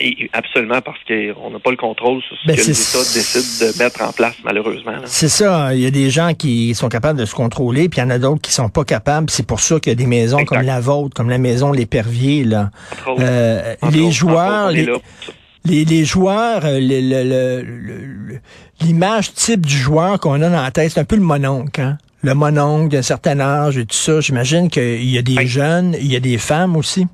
et 0.01 0.31
absolument 0.33 0.81
parce 0.81 0.99
qu'on 1.07 1.51
n'a 1.51 1.59
pas 1.59 1.71
le 1.71 1.77
contrôle 1.77 2.21
sur 2.23 2.37
ce 2.37 2.47
ben, 2.47 2.57
que 2.57 2.61
l'État 2.61 2.99
décide 2.99 3.67
de 3.67 3.83
mettre 3.83 4.03
en 4.03 4.13
place, 4.13 4.35
malheureusement. 4.45 4.93
C'est 5.05 5.29
ça. 5.29 5.75
Il 5.75 5.81
y 5.81 5.87
a 5.87 5.91
des 5.91 6.11
gens 6.11 6.35
qui 6.35 6.75
sont 6.75 6.89
capables 6.89 7.19
de 7.19 7.25
se 7.25 7.35
contrôler, 7.35 7.89
puis 7.89 8.01
il 8.01 8.05
y 8.05 8.07
en 8.07 8.11
a 8.11 8.19
d'autres 8.19 8.43
qui 8.43 8.53
sont 8.53 8.69
pas 8.69 8.85
capables. 8.85 9.31
C'est 9.31 9.47
pour 9.47 9.61
ça 9.61 9.81
qu'il 9.81 9.91
y 9.91 9.95
a 9.95 9.97
des 9.97 10.07
maisons 10.07 10.45
comme 10.45 10.63
la 10.63 10.81
vôtre, 10.81 11.15
comme 11.15 11.31
la 11.31 11.39
maison 11.39 11.73
L'Épervier. 11.73 12.45
Là. 12.45 12.71
Euh, 13.19 13.75
les 13.91 14.11
joueurs... 14.11 14.71
Les, 15.69 15.85
les, 15.85 16.05
joueurs, 16.05 16.61
euh, 16.63 17.63
l'image 18.81 19.33
type 19.33 19.67
du 19.67 19.77
joueur 19.77 20.21
qu'on 20.21 20.41
a 20.41 20.49
dans 20.49 20.63
la 20.63 20.71
tête, 20.71 20.93
c'est 20.93 21.01
un 21.01 21.05
peu 21.05 21.17
le 21.17 21.23
mononcle. 21.23 21.81
Hein? 21.81 21.99
Le 22.23 22.35
mononcle 22.35 22.91
d'un 22.91 23.03
certain 23.03 23.41
âge 23.41 23.77
et 23.77 23.85
tout 23.85 23.97
ça. 23.97 24.21
J'imagine 24.21 24.71
qu'il 24.71 25.11
y 25.11 25.19
a 25.19 25.23
des 25.23 25.45
jeunes, 25.49 25.97
il 25.99 26.07
y 26.07 26.15
a 26.15 26.21
des 26.21 26.39
femmes 26.39 26.77
aussi. 26.77 27.09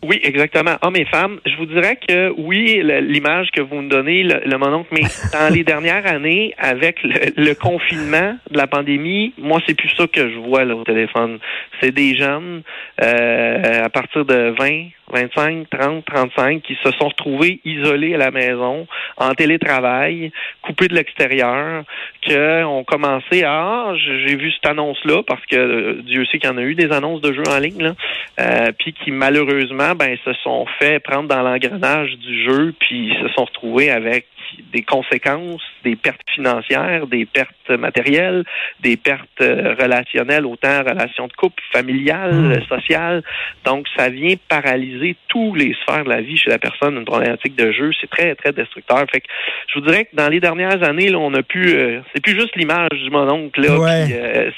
Oui, 0.00 0.20
exactement. 0.22 0.76
Hommes 0.82 0.96
et 0.96 1.04
femmes. 1.06 1.40
Je 1.44 1.56
vous 1.56 1.66
dirais 1.66 1.96
que 1.96 2.32
oui, 2.36 2.80
l'image 3.00 3.50
que 3.50 3.60
vous 3.60 3.82
me 3.82 3.88
donnez, 3.88 4.22
le, 4.22 4.40
le 4.44 4.56
mononcle, 4.56 4.88
mais 4.92 5.02
dans 5.32 5.52
les 5.52 5.64
dernières 5.64 6.06
années, 6.06 6.54
avec 6.56 7.02
le, 7.02 7.52
confinement 7.54 8.36
de 8.50 8.56
la 8.56 8.68
pandémie, 8.68 9.32
moi, 9.38 9.60
c'est 9.66 9.74
plus 9.74 9.88
ça 9.96 10.06
que 10.06 10.30
je 10.30 10.38
vois 10.38 10.64
là, 10.64 10.76
au 10.76 10.84
téléphone. 10.84 11.38
C'est 11.80 11.90
des 11.90 12.16
jeunes 12.16 12.62
euh, 13.02 13.84
à 13.84 13.88
partir 13.88 14.24
de 14.24 14.54
20, 14.56 14.88
25, 15.12 15.68
30, 15.70 16.04
35 16.04 16.62
qui 16.62 16.76
se 16.82 16.90
sont 16.92 17.08
retrouvés 17.08 17.60
isolés 17.64 18.14
à 18.14 18.18
la 18.18 18.30
maison, 18.30 18.86
en 19.16 19.34
télétravail, 19.34 20.32
coupés 20.62 20.88
de 20.88 20.94
l'extérieur, 20.94 21.84
qui 22.22 22.36
ont 22.36 22.84
commencé 22.84 23.44
à 23.44 23.58
ah, 23.60 23.94
j'ai 23.96 24.36
vu 24.36 24.50
cette 24.52 24.70
annonce-là, 24.70 25.22
parce 25.26 25.44
que 25.46 25.56
euh, 25.56 26.02
Dieu 26.02 26.24
sait 26.26 26.38
qu'il 26.38 26.48
y 26.48 26.52
en 26.52 26.58
a 26.58 26.62
eu 26.62 26.74
des 26.74 26.92
annonces 26.92 27.20
de 27.20 27.32
jeux 27.32 27.48
en 27.48 27.58
ligne, 27.58 27.82
là, 27.82 27.94
euh, 28.40 28.72
puis 28.78 28.92
qui 28.92 29.10
malheureusement 29.10 29.94
ben 29.94 30.16
se 30.24 30.32
sont 30.44 30.66
fait 30.78 31.00
prendre 31.00 31.28
dans 31.28 31.42
l'engrenage 31.42 32.16
du 32.18 32.44
jeu, 32.44 32.74
puis 32.78 33.12
se 33.20 33.28
sont 33.34 33.44
retrouvés 33.44 33.90
avec 33.90 34.26
des 34.72 34.82
conséquences, 34.82 35.62
des 35.84 35.96
pertes 35.96 36.28
financières, 36.34 37.06
des 37.06 37.26
pertes 37.26 37.70
matérielles, 37.70 38.44
des 38.80 38.96
pertes 38.96 39.40
euh, 39.40 39.74
relationnelles, 39.78 40.46
autant 40.46 40.82
relations 40.82 41.26
de 41.26 41.32
couple, 41.32 41.62
familiales, 41.72 42.34
mmh. 42.34 42.62
sociales. 42.68 43.22
Donc, 43.64 43.86
ça 43.96 44.08
vient 44.08 44.34
paralyser 44.48 45.16
tous 45.28 45.54
les 45.54 45.74
sphères 45.82 46.04
de 46.04 46.10
la 46.10 46.20
vie 46.20 46.36
chez 46.36 46.50
la 46.50 46.58
personne, 46.58 46.96
une 46.96 47.04
problématique 47.04 47.56
de 47.56 47.72
jeu. 47.72 47.90
C'est 48.00 48.10
très, 48.10 48.34
très 48.34 48.52
destructeur. 48.52 49.04
Fait 49.10 49.20
que 49.20 49.28
je 49.68 49.78
vous 49.78 49.86
dirais 49.86 50.04
que 50.06 50.16
dans 50.16 50.28
les 50.28 50.40
dernières 50.40 50.82
années, 50.82 51.08
là, 51.08 51.18
on 51.18 51.34
a 51.34 51.42
pu, 51.42 51.74
euh, 51.74 52.00
c'est 52.12 52.22
plus 52.22 52.38
juste 52.38 52.56
l'image 52.56 52.88
du 53.02 53.10
mononcle, 53.10 53.60
là. 53.60 53.72
Euh, 53.72 54.50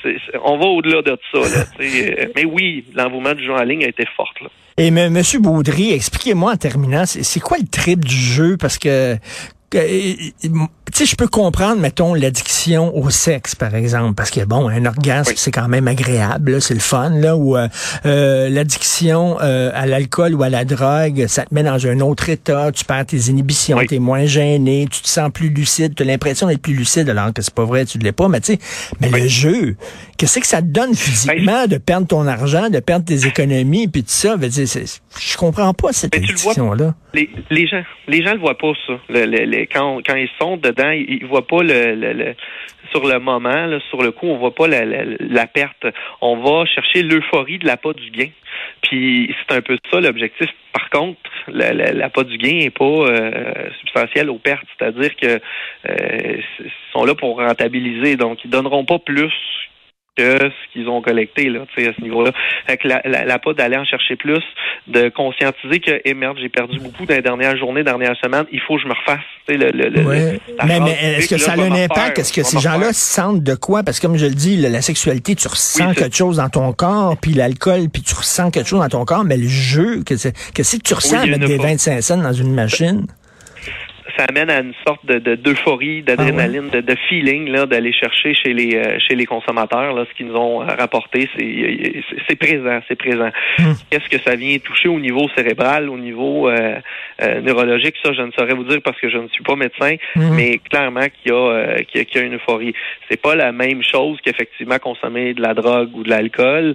on 0.45 0.59
va 0.59 0.67
au-delà 0.67 1.03
de 1.03 1.17
ça, 1.33 1.39
là, 1.39 1.65
mais 2.37 2.45
oui, 2.45 2.85
l'envouement 2.95 3.35
du 3.35 3.45
jeu 3.45 3.53
en 3.53 3.63
ligne 3.63 3.85
a 3.85 3.89
été 3.89 4.05
fort, 4.17 4.33
là. 4.41 4.49
Et 4.81 4.87
M. 4.87 5.21
Baudry, 5.41 5.93
expliquez-moi 5.93 6.53
en 6.53 6.57
terminant, 6.57 7.05
c'est 7.05 7.41
quoi 7.41 7.59
le 7.59 7.69
trip 7.69 8.03
du 8.03 8.17
jeu? 8.17 8.57
Parce 8.59 8.79
que 8.79 9.17
tu 9.71 9.79
sais, 10.93 11.07
je 11.07 11.15
peux 11.15 11.29
comprendre, 11.29 11.81
mettons, 11.81 12.15
l'addiction 12.15 12.97
au 12.97 13.11
sexe, 13.11 13.55
par 13.55 13.75
exemple, 13.77 14.15
parce 14.15 14.31
que, 14.31 14.45
bon, 14.45 14.69
un 14.69 14.85
orgasme, 14.85 15.33
c'est 15.37 15.53
quand 15.53 15.69
même 15.69 15.87
agréable, 15.87 16.61
c'est 16.61 16.75
le 16.75 16.81
fun, 16.81 17.11
là, 17.11 17.37
ou 17.37 17.57
euh, 17.57 17.69
euh, 18.05 18.49
l'addiction 18.49 19.39
euh, 19.41 19.71
à 19.73 19.87
l'alcool 19.87 20.35
ou 20.35 20.43
à 20.43 20.49
la 20.49 20.65
drogue, 20.65 21.27
ça 21.29 21.45
te 21.45 21.55
met 21.55 21.63
dans 21.63 21.87
un 21.87 22.01
autre 22.01 22.29
état, 22.29 22.73
tu 22.73 22.85
perds 22.85 23.07
tes 23.07 23.19
inhibitions, 23.29 23.79
tu 23.89 23.95
es 23.95 23.99
moins 24.01 24.25
gêné, 24.25 24.89
tu 24.91 25.01
te 25.03 25.09
sens 25.09 25.31
plus 25.31 25.51
lucide, 25.51 25.95
tu 25.95 26.03
as 26.03 26.07
l'impression 26.07 26.49
d'être 26.49 26.63
plus 26.63 26.75
lucide, 26.75 27.09
alors 27.09 27.33
que 27.33 27.43
c'est 27.43 27.55
pas 27.55 27.65
vrai, 27.65 27.85
tu 27.85 27.99
ne 27.99 28.03
l'es 28.03 28.13
pas, 28.13 28.29
mais 28.29 28.41
tu 28.41 28.55
sais, 28.55 28.59
mais 29.01 29.11
le 29.11 29.29
jeu, 29.29 29.77
qu'est-ce 30.17 30.41
que 30.41 30.47
ça 30.47 30.61
te 30.61 30.67
donne 30.67 30.95
physiquement 30.95 31.67
de 31.69 31.79
perdre 31.79 32.09
ton 32.09 32.27
argent, 32.27 32.69
de 32.69 32.81
perdre 32.81 33.05
tes 33.05 33.27
économies, 33.27 33.87
puis 33.87 34.03
tout 34.03 34.11
ça, 34.11 34.37
je 34.41 35.37
comprends 35.37 35.73
pas 35.75 35.93
cette 35.93 36.17
addiction-là. 36.17 36.95
Les, 37.13 37.29
les, 37.51 37.67
gens 37.67 37.83
les 38.07 38.23
gens 38.23 38.35
le 38.35 38.41
voient 38.41 38.57
pas, 38.57 38.73
ça, 38.87 38.95
quand 39.67 40.01
ils 40.17 40.31
sont 40.41 40.57
dedans, 40.57 40.91
ils, 40.91 41.25
voient 41.27 41.47
pas 41.47 41.63
le, 41.63 42.35
sur 42.91 43.07
le 43.07 43.19
moment, 43.19 43.79
sur 43.89 44.03
le 44.03 44.11
coup, 44.13 44.27
on 44.27 44.39
voit 44.39 44.55
pas 44.55 44.69
la, 44.69 45.47
perte. 45.47 45.87
On 46.21 46.37
va 46.37 46.67
chercher 46.67 47.03
l'euphorie 47.03 47.59
de 47.59 47.67
la 47.67 47.77
pas 47.77 47.93
du 47.93 48.11
gain. 48.11 48.31
Puis 48.83 49.35
c'est 49.39 49.57
un 49.57 49.61
peu 49.61 49.79
ça 49.91 50.01
l'objectif. 50.01 50.49
Par 50.73 50.89
contre, 50.91 51.19
la, 51.49 51.73
la, 51.73 52.09
du 52.25 52.39
gain 52.39 52.59
n'est 52.59 52.71
pas 52.71 52.85
euh, 52.85 53.71
substantielle 53.81 54.31
aux 54.31 54.39
pertes. 54.39 54.67
C'est-à-dire 54.79 55.15
que 55.17 55.41
euh, 55.89 56.41
sont 56.93 57.05
là 57.05 57.15
pour 57.15 57.39
rentabiliser. 57.39 58.17
Donc, 58.17 58.45
ils 58.45 58.51
donneront 58.51 58.85
pas 58.85 58.99
plus 58.99 59.33
que 60.17 60.39
ce 60.39 60.73
qu'ils 60.73 60.89
ont 60.89 61.01
collecté 61.03 61.49
là, 61.49 61.61
à 61.63 61.81
ce 61.81 62.03
niveau-là. 62.03 62.33
Fait 62.67 62.79
la, 62.85 63.01
la, 63.05 63.39
pas 63.39 63.55
d'aller 63.55 63.77
en 63.77 63.85
chercher 63.85 64.17
plus, 64.17 64.43
de 64.87 65.09
conscientiser 65.09 65.81
que 65.81 66.01
eh 66.05 66.15
merde, 66.15 66.37
j'ai 66.41 66.49
perdu 66.49 66.79
beaucoup 66.79 67.07
dans 67.07 67.15
les 67.15 67.23
dernières 67.23 67.57
journées, 67.57 67.83
dernières 67.83 68.17
semaines, 68.23 68.45
il 68.53 68.61
faut 68.61 68.77
que 68.77 68.83
je 68.83 68.89
me 68.89 68.95
refasse. 68.95 69.21
Le, 69.49 69.71
le, 69.73 70.39
mais, 70.65 70.81
mais 70.81 71.19
est-ce 71.19 71.29
que 71.29 71.39
ça 71.39 71.53
a 71.53 71.61
un 71.61 71.73
impact? 71.73 72.19
Est-ce 72.19 72.33
que 72.33 72.43
ces 72.43 72.61
gens-là 72.61 72.93
sentent 72.93 73.43
de 73.43 73.55
quoi? 73.55 73.83
Parce 73.83 73.99
que 73.99 74.07
comme 74.07 74.17
je 74.17 74.27
le 74.27 74.35
dis, 74.35 74.57
la 74.57 74.83
sexualité, 74.83 75.35
tu 75.35 75.49
ressens 75.49 75.95
quelque 75.95 76.17
chose 76.17 76.37
dans 76.37 76.49
ton 76.49 76.73
corps, 76.73 77.17
puis 77.21 77.33
l'alcool, 77.33 77.89
puis 77.93 78.03
tu 78.03 78.15
ressens 78.15 78.51
quelque 78.51 78.69
chose 78.69 78.81
dans 78.81 78.89
ton 78.89 79.05
corps, 79.05 79.25
mais 79.25 79.37
le 79.37 79.49
jeu, 79.49 80.03
qu'est-ce 80.05 80.77
que 80.77 80.83
tu 80.83 80.95
ressens 80.95 81.19
avec 81.19 81.41
des 81.41 81.57
25 81.57 82.01
cents 82.01 82.17
dans 82.17 82.33
une 82.33 82.55
machine? 82.55 83.07
Ça 84.21 84.27
amène 84.29 84.51
à 84.51 84.61
une 84.61 84.75
sorte 84.87 85.05
de 85.07 85.35
d'euphorie, 85.35 86.03
d'adrénaline, 86.03 86.69
ah 86.75 86.83
de, 86.83 86.97
feeling 87.09 87.49
là, 87.49 87.65
d'aller 87.65 87.93
chercher 87.93 88.35
chez 88.35 88.53
les 88.53 88.77
euh, 88.77 88.99
chez 88.99 89.15
les 89.15 89.25
consommateurs 89.25 89.95
là, 89.95 90.05
ce 90.09 90.15
qu'ils 90.15 90.27
nous 90.27 90.37
ont 90.37 90.59
rapporté, 90.59 91.29
c'est 91.37 92.03
c'est 92.29 92.37
présent, 92.37 92.81
c'est 92.87 92.97
présent. 92.97 93.31
Hmm. 93.59 93.73
Qu'est-ce 93.91 94.09
que 94.11 94.23
ça 94.23 94.37
vient 94.37 94.59
toucher 94.59 94.89
au 94.89 95.01
niveau 95.01 95.27
cérébral, 95.35 95.89
au 95.89 95.97
niveau 95.97 96.49
euh, 96.49 96.77
euh, 97.23 97.41
neurologique, 97.41 97.95
ça 98.05 98.13
je 98.13 98.21
ne 98.21 98.31
saurais 98.33 98.55
vous 98.55 98.65
dire 98.65 98.81
parce 98.85 99.01
que 99.01 99.09
je 99.09 99.17
ne 99.17 99.29
suis 99.29 99.43
pas 99.43 99.57
médecin, 99.57 99.97
hmm. 100.17 100.35
mais 100.35 100.59
clairement 100.59 101.07
qu'il 101.23 101.33
y 101.33 101.35
a 101.35 101.83
qu'il 101.85 102.07
y, 102.15 102.19
a 102.19 102.23
une 102.23 102.35
euphorie. 102.35 102.75
C'est 103.11 103.21
pas 103.21 103.35
la 103.35 103.53
même 103.53 103.83
chose 103.83 104.19
qu'effectivement 104.23 104.79
consommer 104.79 105.33
de 105.33 105.41
la 105.41 105.55
drogue 105.55 105.97
ou 105.97 106.03
de 106.03 106.11
l'alcool 106.11 106.75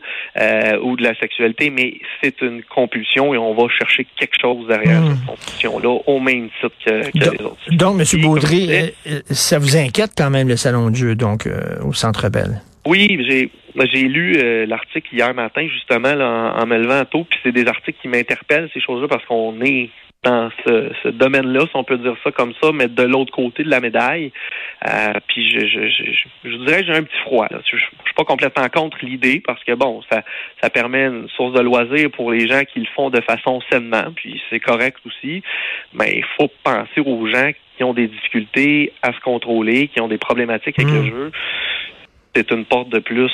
ou 0.82 0.96
de 0.96 1.04
la 1.04 1.14
sexualité, 1.16 1.70
mais 1.70 2.00
c'est 2.24 2.42
une 2.42 2.64
compulsion 2.64 3.34
et 3.34 3.38
on 3.38 3.54
va 3.54 3.68
chercher 3.70 4.08
quelque 4.18 4.40
chose 4.42 4.68
derrière 4.68 5.02
hmm. 5.02 5.12
cette 5.12 5.26
compulsion 5.26 5.80
là 5.80 6.00
au 6.08 6.20
même 6.20 6.50
titre 6.60 6.76
que, 6.84 7.12
que 7.12 7.35
donc, 7.72 8.00
M. 8.00 8.22
Baudry, 8.22 8.68
euh, 8.72 8.88
euh, 9.08 9.20
ça 9.30 9.60
vous 9.60 9.76
inquiète 9.78 10.12
quand 10.18 10.30
même 10.30 10.48
le 10.48 10.56
salon 10.56 10.90
de 10.90 10.96
jeu, 10.96 11.16
donc, 11.16 11.48
euh, 11.48 11.78
au 11.84 11.94
Centre 11.94 12.30
Bell? 12.30 12.62
Oui, 12.86 13.18
j'ai 13.28 13.50
j'ai 13.92 14.04
lu 14.04 14.38
l'article 14.68 15.14
hier 15.14 15.34
matin, 15.34 15.68
justement, 15.68 16.14
en, 16.14 16.66
me 16.66 16.78
levant 16.78 17.04
tôt, 17.04 17.26
puis 17.30 17.38
c'est 17.44 17.52
des 17.52 17.68
articles 17.68 18.00
qui 18.02 18.08
m'interpellent, 18.08 18.70
ces 18.74 18.80
choses-là, 18.80 19.10
parce 19.10 19.26
qu'on 19.26 19.60
est 19.62 19.90
dans 20.26 20.50
ce, 20.66 21.10
domaine-là, 21.10 21.62
si 21.62 21.76
on 21.76 21.84
peut 21.84 21.98
dire 21.98 22.16
ça 22.24 22.32
comme 22.32 22.54
ça, 22.62 22.72
mais 22.74 22.88
de 22.88 23.04
l'autre 23.04 23.32
côté 23.32 23.64
de 23.64 23.70
la 23.70 23.80
médaille. 23.80 24.32
puis 25.28 25.50
je, 25.52 25.60
je, 25.60 25.88
je, 25.88 26.50
je, 26.50 26.58
dirais 26.66 26.82
que 26.82 26.88
j'ai 26.88 26.98
un 26.98 27.04
petit 27.04 27.20
froid. 27.24 27.48
Là. 27.52 27.60
Je, 27.64 27.78
je, 27.78 27.84
suis 27.84 28.14
pas 28.16 28.24
complètement 28.24 28.68
contre 28.70 28.98
l'idée 29.04 29.42
parce 29.46 29.64
que 29.64 29.74
bon, 29.74 30.02
ça, 30.12 30.24
ça 30.62 30.70
permet 30.70 31.06
une 31.06 31.30
source 31.30 31.54
de 31.54 31.62
loisir 31.62 32.10
pour 32.12 32.32
les 32.32 32.48
gens 32.48 32.64
qui 32.64 32.80
le 32.80 32.88
font 32.96 33.10
de 33.10 33.22
façon 33.22 33.62
sainement, 33.72 34.06
puis 34.16 34.42
c'est 34.50 34.60
correct 34.60 34.98
aussi. 35.06 35.44
Mais 35.94 36.14
il 36.18 36.26
faut 36.38 36.50
penser 36.64 37.02
aux 37.06 37.28
gens 37.28 37.52
qui 37.78 37.84
ont 37.84 37.94
des 37.94 38.08
difficultés 38.08 38.94
à 39.04 39.14
se 39.14 39.20
contrôler, 39.20 39.90
qui 39.90 40.02
ont 40.02 40.08
des 40.08 40.18
problématiques 40.18 40.80
avec 40.80 40.92
le 40.92 41.02
mmh. 41.02 41.10
jeu. 41.10 41.32
C'est 42.34 42.52
une 42.52 42.66
porte 42.66 42.90
de 42.90 43.00
plus 43.00 43.32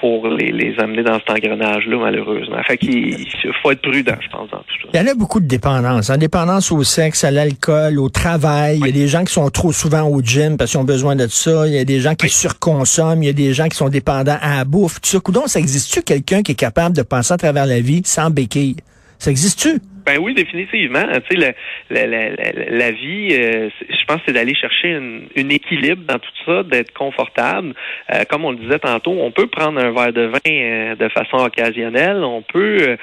pour 0.00 0.26
les, 0.28 0.50
les 0.50 0.78
amener 0.78 1.02
dans 1.02 1.18
cet 1.18 1.30
engrenage-là, 1.30 1.98
malheureusement. 1.98 2.62
Fait 2.66 2.78
qu'il 2.78 3.26
faut 3.62 3.70
être 3.70 3.82
prudent, 3.82 4.16
je 4.20 4.28
pense, 4.28 4.50
dans 4.50 4.58
tout 4.58 4.74
ça. 4.82 4.88
Il 4.94 5.00
y 5.00 5.02
en 5.02 5.06
a 5.06 5.14
beaucoup 5.14 5.40
de 5.40 5.46
dépendances. 5.46 6.10
Hein? 6.10 6.18
Dépendance 6.18 6.72
au 6.72 6.82
sexe, 6.82 7.24
à 7.24 7.30
l'alcool, 7.30 7.98
au 7.98 8.08
travail. 8.08 8.78
Il 8.80 8.86
y 8.86 8.88
a 8.88 8.92
des 8.92 9.08
gens 9.08 9.24
qui 9.24 9.32
sont 9.32 9.48
trop 9.50 9.72
souvent 9.72 10.08
au 10.08 10.22
gym 10.22 10.56
parce 10.56 10.70
qu'ils 10.70 10.80
ont 10.80 10.84
besoin 10.84 11.16
de 11.16 11.26
ça. 11.26 11.66
Il 11.66 11.74
y 11.74 11.78
a 11.78 11.84
des 11.84 12.00
gens 12.00 12.14
qui 12.14 12.28
surconsomment. 12.28 13.22
Il 13.22 13.26
y 13.26 13.30
a 13.30 13.34
des 13.34 13.52
gens 13.52 13.68
qui 13.68 13.76
sont 13.76 13.88
dépendants 13.88 14.38
à 14.40 14.58
la 14.58 14.64
bouffe. 14.64 15.00
Tout 15.00 15.10
ça. 15.10 15.20
Coudon, 15.20 15.46
ça 15.46 15.58
existe-tu 15.58 16.02
quelqu'un 16.02 16.42
qui 16.42 16.52
est 16.52 16.56
capable 16.56 16.96
de 16.96 17.02
passer 17.02 17.34
à 17.34 17.36
travers 17.36 17.66
la 17.66 17.80
vie 17.80 18.02
sans 18.04 18.30
béquille? 18.30 18.76
Ça 19.18 19.30
existe-tu? 19.30 19.80
Ben 20.10 20.18
oui, 20.18 20.34
définitivement. 20.34 21.04
Tu 21.30 21.40
sais, 21.40 21.54
la, 21.88 22.04
la, 22.04 22.30
la, 22.32 22.52
la 22.68 22.90
vie, 22.90 23.28
euh, 23.30 23.70
je 23.88 24.04
pense, 24.06 24.18
c'est 24.26 24.32
d'aller 24.32 24.56
chercher 24.56 24.88
une, 25.36 25.52
équilibre 25.52 26.02
dans 26.04 26.18
tout 26.18 26.32
ça, 26.44 26.64
d'être 26.64 26.92
confortable. 26.92 27.74
Euh, 28.12 28.24
comme 28.28 28.44
on 28.44 28.50
le 28.50 28.56
disait 28.56 28.80
tantôt, 28.80 29.12
on 29.12 29.30
peut 29.30 29.46
prendre 29.46 29.78
un 29.78 29.92
verre 29.92 30.12
de 30.12 30.22
vin 30.22 30.38
euh, 30.48 30.96
de 30.96 31.08
façon 31.10 31.36
occasionnelle, 31.36 32.24
on 32.24 32.42
peut 32.42 32.96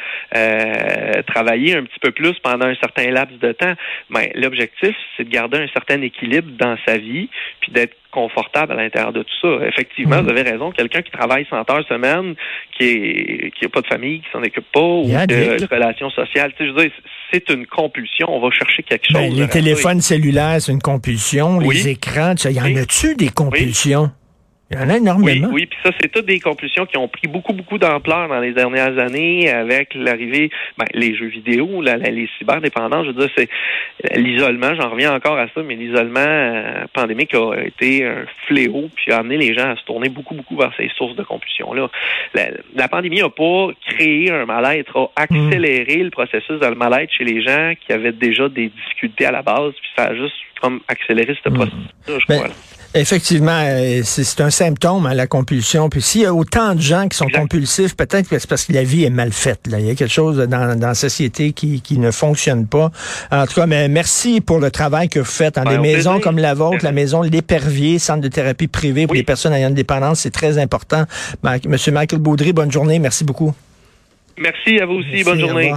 travailler 1.28 1.78
un 1.78 1.84
petit 1.84 2.00
peu 2.02 2.12
plus 2.12 2.38
pendant 2.40 2.66
un 2.66 2.76
certain 2.76 3.10
laps 3.10 3.40
de 3.40 3.54
temps. 3.54 3.74
Mais 4.10 4.34
l'objectif, 4.36 4.94
c'est 5.16 5.24
de 5.24 5.30
garder 5.30 5.60
un 5.60 5.68
certain 5.70 6.02
équilibre 6.02 6.52
dans 6.60 6.76
sa 6.86 6.98
vie, 6.98 7.30
puis 7.62 7.72
d'être 7.72 7.96
confortable 8.12 8.74
à 8.74 8.76
l'intérieur 8.76 9.14
de 9.14 9.24
tout 9.24 9.36
ça. 9.42 9.66
Effectivement, 9.68 10.22
vous 10.22 10.28
mm. 10.28 10.38
avez 10.38 10.42
raison. 10.44 10.72
Quelqu'un 10.72 11.02
qui 11.02 11.12
travaille 11.12 11.46
100 11.50 11.70
heures 11.70 11.88
semaine, 11.88 12.36
qui 12.78 12.84
est 12.84 13.52
qui 13.58 13.66
a 13.66 13.70
pas 13.70 13.82
de 13.82 13.88
famille, 13.88 14.20
qui 14.22 14.28
s'en 14.32 14.42
occupe 14.42 14.72
pas, 14.72 14.80
ou 14.80 15.06
de 15.06 15.74
relations 15.74 16.10
sociales, 16.10 16.54
tu 16.58 16.64
sais, 16.64 16.70
je 16.70 16.76
veux 16.76 16.82
dire, 16.84 16.92
c'est 17.32 17.50
une 17.50 17.66
compulsion. 17.66 18.28
On 18.30 18.40
va 18.40 18.52
chercher 18.52 18.84
quelque 18.84 19.12
ben, 19.14 19.30
chose. 19.30 19.40
les 19.40 19.48
téléphones 19.48 20.02
cellulaires, 20.02 20.62
c'est 20.62 20.72
une 20.72 20.82
compulsion. 20.82 21.60
Les 21.60 21.90
écrans, 21.90 22.36
il 22.46 22.52
y 22.52 22.62
en 22.62 22.76
a-tu 22.76 23.16
des 23.16 23.30
compulsions? 23.30 24.12
Il 24.70 24.78
y 24.78 24.82
en 24.82 24.90
a 24.90 24.98
énormément. 24.98 25.48
Oui, 25.48 25.54
oui 25.54 25.66
puis 25.66 25.80
ça, 25.82 25.92
c'est 26.00 26.12
toutes 26.12 26.26
des 26.26 26.42
compulsions 26.42 26.86
qui 26.86 26.98
ont 26.98 27.08
pris 27.08 27.28
beaucoup, 27.28 27.54
beaucoup 27.54 27.78
d'ampleur 27.78 28.28
dans 28.28 28.42
les 28.42 28.52
dernières 28.52 29.00
années 29.00 29.50
avec 29.50 29.94
l'arrivée, 29.96 30.50
ben, 30.78 30.86
les 30.94 31.16
jeux 31.16 31.28
vidéo, 31.28 31.82
la, 31.82 31.96
les 31.96 32.30
cyberdépendants. 32.38 33.04
Je 33.06 33.12
veux 33.12 33.14
dire, 33.14 33.30
c'est 33.38 33.48
l'isolement, 34.18 34.76
j'en 34.76 34.90
reviens 34.90 35.14
encore 35.14 35.38
à 35.38 35.48
ça, 35.56 35.64
mais 35.64 35.76
l'isolement 35.76 36.20
euh, 36.20 36.84
pandémique 36.94 37.34
a 37.34 37.56
été 37.66 38.06
un 38.06 38.26
fléau, 38.46 38.90
puis 38.94 39.14
a 39.14 39.20
amené 39.20 39.38
les 39.38 39.54
gens 39.54 39.70
à 39.70 39.78
se 39.78 39.84
tourner 39.86 40.10
beaucoup, 40.10 40.36
beaucoup 40.36 40.58
vers 40.58 40.74
ces 40.76 40.90
sources 40.98 41.16
de 41.16 41.24
compulsion-là. 41.24 41.90
La, 42.76 42.88
pandémie 42.90 43.22
n'a 43.22 43.30
pas 43.30 43.70
créé 43.88 44.32
un 44.32 44.46
mal-être, 44.46 44.98
a 45.16 45.22
accéléré 45.24 46.04
le 46.04 46.10
processus 46.10 46.60
de 46.60 46.68
mal-être 46.76 47.12
chez 47.12 47.24
les 47.24 47.42
gens 47.42 47.74
qui 47.86 47.94
avaient 47.94 48.12
déjà 48.12 48.50
des 48.50 48.68
difficultés 48.68 49.26
à 49.26 49.32
la 49.32 49.44
base, 49.44 49.74
puis 49.80 49.90
ça 49.96 50.08
a 50.08 50.16
juste 50.16 50.36
comme 50.62 50.82
accéléré 50.90 51.38
ce 51.42 51.50
hmm. 51.50 51.54
processus-là, 51.54 52.20
je 52.20 52.26
ben, 52.28 52.36
crois. 52.36 52.76
Effectivement, 52.94 53.60
euh, 53.63 54.01
c'est 54.03 54.41
un 54.41 54.50
symptôme 54.50 55.06
à 55.06 55.13
la 55.13 55.27
compulsion. 55.27 55.89
Puis 55.89 56.01
s'il 56.01 56.22
y 56.22 56.25
a 56.25 56.34
autant 56.34 56.74
de 56.74 56.82
gens 56.82 57.08
qui 57.08 57.17
sont 57.17 57.27
compulsifs, 57.27 57.96
peut-être 57.96 58.29
que 58.29 58.39
c'est 58.39 58.50
parce 58.50 58.65
que 58.65 58.74
la 58.74 58.84
vie 58.84 59.03
est 59.03 59.10
mal 59.10 59.32
faite. 59.32 59.67
Là. 59.67 59.79
Il 59.79 59.86
y 59.86 59.89
a 59.89 59.96
quelque 59.96 60.12
chose 60.12 60.38
dans, 60.38 60.77
dans 60.77 60.88
la 60.88 60.96
société 60.96 61.51
qui, 61.51 61.82
qui 61.82 62.00
ne 62.00 62.12
fonctionne 62.12 62.65
pas. 62.65 62.91
En 63.32 63.46
tout 63.46 63.53
cas, 63.53 63.67
mais 63.67 63.88
merci 63.88 64.41
pour 64.41 64.60
le 64.60 64.72
travail 64.72 65.10
que 65.10 65.20
vous 65.20 65.25
faites. 65.25 65.56
Dans 65.56 65.63
des 65.63 65.77
maisons 65.77 66.20
comme 66.20 66.38
la 66.38 66.53
vôtre, 66.53 66.84
la 66.84 66.91
maison 66.91 67.22
L'Épervier, 67.22 68.00
centre 68.00 68.22
de 68.22 68.29
thérapie 68.29 68.67
privée 68.67 69.06
pour 69.06 69.15
les 69.15 69.24
personnes 69.24 69.53
ayant 69.53 69.70
une 69.70 69.75
dépendance, 69.75 70.22
c'est 70.22 70.32
très 70.32 70.58
important. 70.58 71.06
Monsieur 71.65 71.91
Michael 71.91 72.20
Baudry, 72.20 72.53
bonne 72.53 72.72
journée. 72.72 73.00
Merci 73.00 73.24
beaucoup. 73.24 73.53
Merci 74.38 74.79
à 74.79 74.86
vous 74.86 74.96
aussi. 74.96 75.24
bonne 75.24 75.39
journée. 75.39 75.74